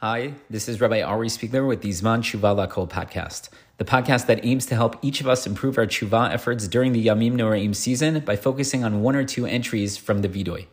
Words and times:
Hi, 0.00 0.34
this 0.50 0.68
is 0.68 0.78
Rabbi 0.78 1.00
Ari 1.00 1.28
Spiegler 1.28 1.66
with 1.66 1.80
the 1.80 1.88
Zman 1.88 2.18
Tshuva 2.18 2.54
Lakol 2.54 2.86
podcast, 2.86 3.48
the 3.78 3.84
podcast 3.86 4.26
that 4.26 4.44
aims 4.44 4.66
to 4.66 4.74
help 4.74 4.98
each 5.00 5.22
of 5.22 5.26
us 5.26 5.46
improve 5.46 5.78
our 5.78 5.86
tshuva 5.86 6.30
efforts 6.34 6.68
during 6.68 6.92
the 6.92 7.06
Yamim 7.06 7.32
Noraim 7.32 7.74
season 7.74 8.20
by 8.20 8.36
focusing 8.36 8.84
on 8.84 9.00
one 9.00 9.16
or 9.16 9.24
two 9.24 9.46
entries 9.46 9.96
from 9.96 10.20
the 10.20 10.28
Vidoy. 10.28 10.66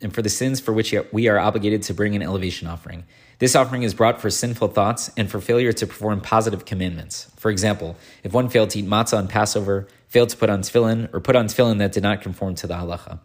And 0.00 0.14
for 0.14 0.22
the 0.22 0.28
sins 0.28 0.60
for 0.60 0.72
which 0.72 0.94
we 1.10 1.26
are 1.26 1.40
obligated 1.40 1.82
to 1.82 1.92
bring 1.92 2.14
an 2.14 2.22
elevation 2.22 2.68
offering. 2.68 3.02
This 3.40 3.56
offering 3.56 3.82
is 3.82 3.92
brought 3.92 4.20
for 4.20 4.30
sinful 4.30 4.68
thoughts 4.68 5.10
and 5.16 5.28
for 5.28 5.40
failure 5.40 5.72
to 5.72 5.86
perform 5.88 6.20
positive 6.20 6.64
commandments. 6.64 7.32
For 7.36 7.50
example, 7.50 7.96
if 8.22 8.32
one 8.32 8.48
failed 8.48 8.70
to 8.70 8.78
eat 8.78 8.86
matzah 8.86 9.18
on 9.18 9.26
Passover, 9.26 9.88
failed 10.06 10.28
to 10.28 10.36
put 10.36 10.50
on 10.50 10.62
tefillin, 10.62 11.12
or 11.12 11.18
put 11.18 11.34
on 11.34 11.48
tefillin 11.48 11.78
that 11.78 11.90
did 11.90 12.04
not 12.04 12.20
conform 12.20 12.54
to 12.54 12.68
the 12.68 12.74
halacha. 12.74 13.18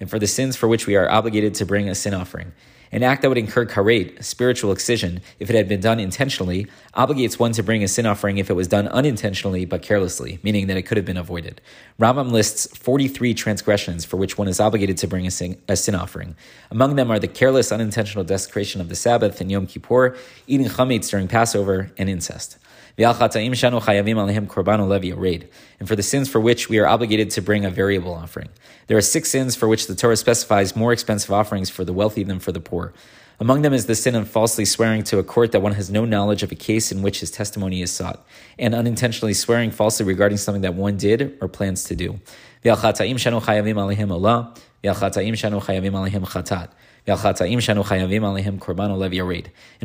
And 0.00 0.10
for 0.10 0.18
the 0.18 0.26
sins 0.26 0.56
for 0.56 0.68
which 0.68 0.86
we 0.86 0.96
are 0.96 1.10
obligated 1.10 1.54
to 1.54 1.66
bring 1.66 1.88
a 1.88 1.94
sin 1.94 2.14
offering. 2.14 2.52
An 2.94 3.02
act 3.02 3.22
that 3.22 3.28
would 3.28 3.38
incur 3.38 3.66
karet, 3.66 4.22
spiritual 4.22 4.70
excision, 4.70 5.20
if 5.40 5.50
it 5.50 5.56
had 5.56 5.68
been 5.68 5.80
done 5.80 5.98
intentionally, 5.98 6.68
obligates 6.94 7.40
one 7.40 7.50
to 7.54 7.62
bring 7.64 7.82
a 7.82 7.88
sin 7.88 8.06
offering 8.06 8.38
if 8.38 8.50
it 8.50 8.52
was 8.52 8.68
done 8.68 8.86
unintentionally 8.86 9.64
but 9.64 9.82
carelessly, 9.82 10.38
meaning 10.44 10.68
that 10.68 10.76
it 10.76 10.82
could 10.82 10.96
have 10.96 11.04
been 11.04 11.16
avoided. 11.16 11.60
Rambam 11.98 12.30
lists 12.30 12.68
43 12.76 13.34
transgressions 13.34 14.04
for 14.04 14.16
which 14.16 14.38
one 14.38 14.46
is 14.46 14.60
obligated 14.60 14.96
to 14.98 15.08
bring 15.08 15.26
a 15.26 15.32
sin, 15.32 15.60
a 15.68 15.74
sin 15.74 15.96
offering. 15.96 16.36
Among 16.70 16.94
them 16.94 17.10
are 17.10 17.18
the 17.18 17.26
careless, 17.26 17.72
unintentional 17.72 18.24
desecration 18.24 18.80
of 18.80 18.88
the 18.88 18.94
Sabbath 18.94 19.40
and 19.40 19.50
Yom 19.50 19.66
Kippur, 19.66 20.16
eating 20.46 20.68
chametz 20.68 21.10
during 21.10 21.26
Passover, 21.26 21.90
and 21.98 22.08
incest. 22.08 22.58
And 25.80 25.88
for 25.88 25.96
the 25.96 26.02
sins 26.02 26.28
for 26.28 26.40
which 26.40 26.68
we 26.68 26.78
are 26.78 26.86
obligated 26.86 27.30
to 27.30 27.42
bring 27.42 27.64
a 27.64 27.70
variable 27.70 28.14
offering. 28.14 28.50
There 28.86 28.96
are 28.96 29.02
six 29.02 29.30
sins 29.30 29.56
for 29.56 29.66
which 29.66 29.88
the 29.88 29.96
Torah 29.96 30.16
specifies 30.16 30.76
more 30.76 30.92
expensive 30.92 31.32
offerings 31.32 31.70
for 31.70 31.84
the 31.84 31.92
wealthy 31.92 32.22
than 32.22 32.38
for 32.38 32.52
the 32.52 32.60
poor. 32.60 32.92
Among 33.40 33.62
them 33.62 33.72
is 33.72 33.86
the 33.86 33.94
sin 33.96 34.14
of 34.14 34.28
falsely 34.28 34.64
swearing 34.64 35.02
to 35.04 35.18
a 35.18 35.24
court 35.24 35.52
that 35.52 35.60
one 35.60 35.72
has 35.72 35.90
no 35.90 36.04
knowledge 36.04 36.42
of 36.44 36.52
a 36.52 36.54
case 36.54 36.92
in 36.92 37.02
which 37.02 37.20
his 37.20 37.30
testimony 37.32 37.82
is 37.82 37.92
sought, 37.92 38.24
and 38.58 38.74
unintentionally 38.74 39.34
swearing 39.34 39.72
falsely 39.72 40.06
regarding 40.06 40.38
something 40.38 40.62
that 40.62 40.74
one 40.74 40.96
did 40.96 41.36
or 41.40 41.48
plans 41.48 41.84
to 41.84 41.96
do. 41.96 42.20
And 42.64 42.78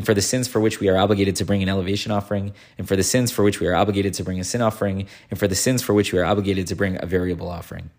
for 0.06 0.14
the 0.14 0.22
sins 0.22 0.48
for 0.48 0.60
which 0.60 0.80
we 0.80 0.88
are 0.88 0.98
obligated 0.98 1.36
to 1.36 1.46
bring 1.46 1.64
an 1.64 1.70
elevation 1.70 2.12
offering, 2.12 2.54
and 2.78 2.88
for 2.88 2.96
the 2.96 3.04
sins 3.04 3.32
for 3.32 3.44
which 3.44 3.60
we 3.60 3.68
are 3.68 3.76
obligated 3.76 4.14
to 4.14 4.24
bring 4.24 4.40
a 4.40 4.44
sin 4.44 4.62
offering, 4.62 5.08
and 5.30 5.40
for 5.40 5.48
the 5.48 5.56
sins 5.56 5.82
for 5.82 5.94
which 5.94 6.14
we 6.14 6.20
are 6.20 6.26
obligated 6.26 6.68
to 6.68 6.76
bring 6.76 6.98
a 7.02 7.06
variable 7.06 7.50
offering. 7.50 7.90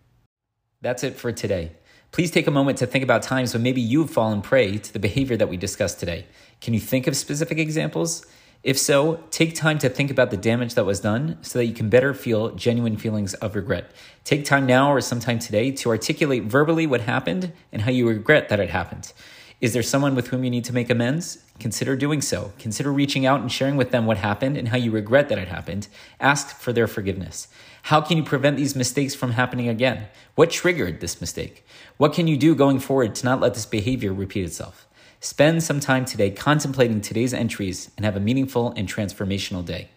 That's 0.80 1.04
it 1.04 1.16
for 1.16 1.32
today. 1.32 1.72
Please 2.12 2.32
take 2.32 2.48
a 2.48 2.50
moment 2.50 2.78
to 2.78 2.86
think 2.86 3.04
about 3.04 3.22
times 3.22 3.54
when 3.54 3.62
maybe 3.62 3.80
you've 3.80 4.10
fallen 4.10 4.42
prey 4.42 4.78
to 4.78 4.92
the 4.92 4.98
behavior 4.98 5.36
that 5.36 5.48
we 5.48 5.56
discussed 5.56 6.00
today. 6.00 6.26
Can 6.60 6.74
you 6.74 6.80
think 6.80 7.06
of 7.06 7.16
specific 7.16 7.58
examples? 7.58 8.26
If 8.64 8.78
so, 8.78 9.22
take 9.30 9.54
time 9.54 9.78
to 9.78 9.88
think 9.88 10.10
about 10.10 10.32
the 10.32 10.36
damage 10.36 10.74
that 10.74 10.84
was 10.84 11.00
done 11.00 11.38
so 11.40 11.60
that 11.60 11.66
you 11.66 11.72
can 11.72 11.88
better 11.88 12.12
feel 12.12 12.50
genuine 12.56 12.96
feelings 12.96 13.34
of 13.34 13.54
regret. 13.54 13.92
Take 14.24 14.44
time 14.44 14.66
now 14.66 14.92
or 14.92 15.00
sometime 15.00 15.38
today 15.38 15.70
to 15.70 15.88
articulate 15.88 16.44
verbally 16.44 16.86
what 16.86 17.02
happened 17.02 17.52
and 17.72 17.82
how 17.82 17.92
you 17.92 18.08
regret 18.08 18.48
that 18.48 18.58
it 18.58 18.70
happened. 18.70 19.12
Is 19.60 19.74
there 19.74 19.82
someone 19.82 20.14
with 20.14 20.28
whom 20.28 20.42
you 20.42 20.48
need 20.48 20.64
to 20.64 20.72
make 20.72 20.88
amends? 20.88 21.44
Consider 21.58 21.94
doing 21.94 22.22
so. 22.22 22.54
Consider 22.58 22.90
reaching 22.90 23.26
out 23.26 23.42
and 23.42 23.52
sharing 23.52 23.76
with 23.76 23.90
them 23.90 24.06
what 24.06 24.16
happened 24.16 24.56
and 24.56 24.68
how 24.68 24.78
you 24.78 24.90
regret 24.90 25.28
that 25.28 25.36
it 25.36 25.48
happened. 25.48 25.86
Ask 26.18 26.58
for 26.58 26.72
their 26.72 26.86
forgiveness. 26.86 27.46
How 27.82 28.00
can 28.00 28.16
you 28.16 28.22
prevent 28.22 28.56
these 28.56 28.74
mistakes 28.74 29.14
from 29.14 29.32
happening 29.32 29.68
again? 29.68 30.06
What 30.34 30.50
triggered 30.50 31.00
this 31.00 31.20
mistake? 31.20 31.66
What 31.98 32.14
can 32.14 32.26
you 32.26 32.38
do 32.38 32.54
going 32.54 32.78
forward 32.78 33.14
to 33.16 33.26
not 33.26 33.40
let 33.40 33.52
this 33.52 33.66
behavior 33.66 34.14
repeat 34.14 34.46
itself? 34.46 34.86
Spend 35.20 35.62
some 35.62 35.78
time 35.78 36.06
today 36.06 36.30
contemplating 36.30 37.02
today's 37.02 37.34
entries 37.34 37.90
and 37.98 38.06
have 38.06 38.16
a 38.16 38.20
meaningful 38.20 38.72
and 38.78 38.88
transformational 38.88 39.62
day. 39.62 39.90